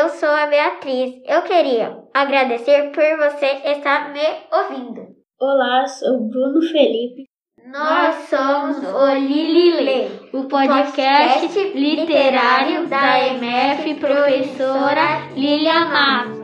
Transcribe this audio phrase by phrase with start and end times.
[0.00, 1.20] eu sou a Beatriz.
[1.26, 4.20] Eu queria agradecer por você estar me
[4.50, 5.02] ouvindo.
[5.38, 7.24] Olá, sou Bruno Felipe.
[7.66, 16.39] Nós somos o Lilile, o podcast literário da MF Professora Lilia Matos.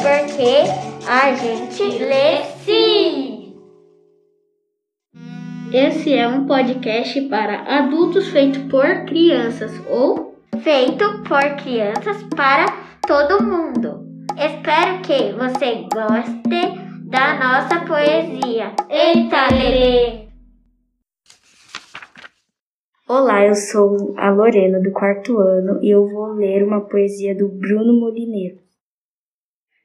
[0.00, 0.64] Porque
[1.06, 3.54] a gente lê sim!
[5.70, 12.64] Esse é um podcast para adultos feito por crianças ou feito por crianças para
[13.06, 14.06] todo mundo.
[14.38, 18.72] Espero que você goste da nossa poesia.
[18.88, 20.28] Eita, Lelê!
[23.06, 27.48] Olá, eu sou a Lorena do quarto ano e eu vou ler uma poesia do
[27.48, 28.69] Bruno Molineiro.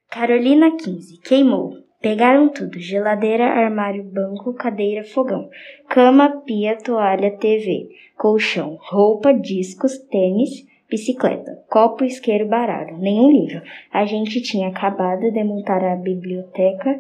[0.10, 1.20] Carolina 15.
[1.22, 1.74] Queimou.
[2.02, 5.50] Pegaram tudo: geladeira, armário, banco, cadeira, fogão,
[5.90, 13.62] cama, pia, toalha, TV, colchão, roupa, discos, tênis, bicicleta, copo, isqueiro, baralho, nenhum livro.
[13.92, 17.00] A gente tinha acabado de montar a biblioteca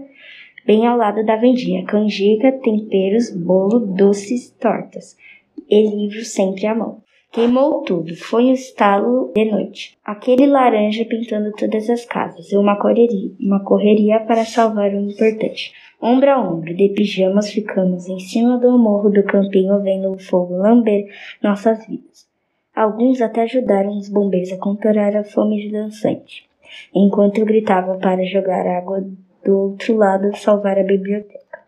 [0.65, 5.15] bem ao lado da vendinha, canjica, temperos, bolo, doces, tortas
[5.69, 7.04] e livros sempre à mão.
[7.36, 9.97] Queimou tudo, foi um estalo de noite.
[10.05, 15.73] Aquele laranja pintando todas as casas, e uma correria, uma correria para salvar o importante.
[16.02, 20.56] Ombro a ombro, de pijamas, ficamos em cima do morro do campinho vendo o fogo
[20.56, 21.13] lamber
[21.44, 22.25] nossas vidas.
[22.73, 26.50] Alguns até ajudaram os bombeiros a controlar a fome de dançante,
[26.94, 29.03] enquanto eu gritava para jogar água
[29.44, 31.59] do outro lado salvar a biblioteca.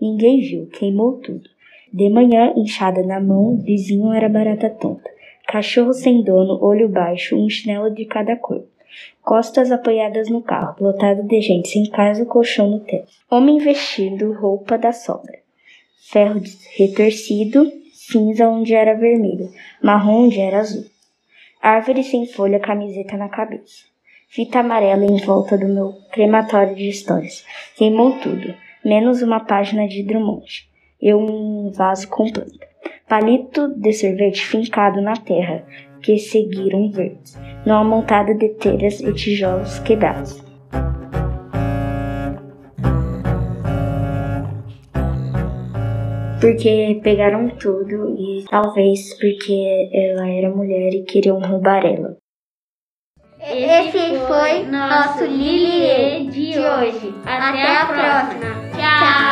[0.00, 1.51] Ninguém viu, queimou tudo.
[1.92, 5.10] De manhã, inchada na mão, vizinho era barata tonta.
[5.46, 8.64] Cachorro sem dono, olho baixo, um chinelo de cada cor.
[9.22, 13.12] Costas apoiadas no carro, lotado de gente sem casa, colchão no teto.
[13.30, 15.38] Homem vestido roupa da sogra.
[16.10, 16.40] Ferro
[16.78, 19.50] retorcido, cinza onde era vermelho,
[19.82, 20.86] marrom onde era azul.
[21.60, 23.84] Árvore sem folha, camiseta na cabeça.
[24.30, 27.44] Fita amarela em volta do meu crematório de histórias.
[27.76, 30.71] Queimou tudo, menos uma página de Drummond
[31.02, 32.66] e um vaso com planta.
[33.08, 35.64] Palito de sorvete fincado na terra,
[36.00, 40.40] que seguiram verdes, numa montada de telhas e tijolos quebrados.
[46.40, 52.16] Porque pegaram tudo e talvez porque ela era mulher e queriam roubar ela.
[53.40, 57.14] Esse foi nosso Liliê de hoje.
[57.24, 58.70] Até a próxima.
[58.72, 59.31] Tchau!